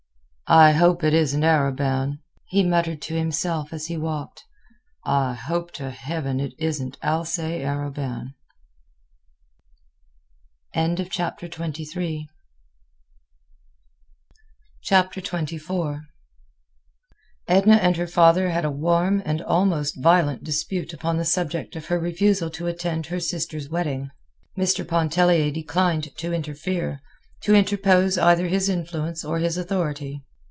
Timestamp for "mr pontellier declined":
24.57-26.13